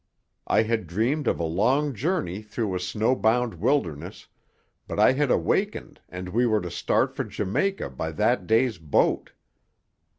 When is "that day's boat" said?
8.13-9.33